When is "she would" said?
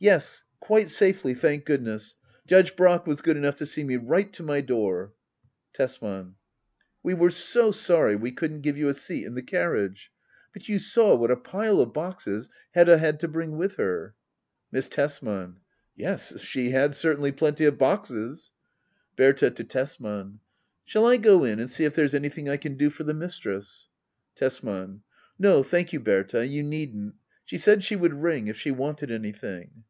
27.84-28.14